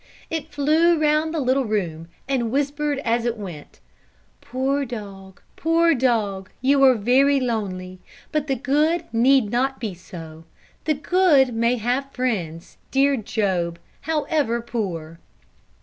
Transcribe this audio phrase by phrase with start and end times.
[0.31, 3.79] It flew round the little room, and whispered as it went:
[4.41, 7.99] "Poor dog, poor dog, you are very lonely;
[8.31, 10.45] but the good need not be so;
[10.85, 15.19] the good may have friends, dear Job, however poor!"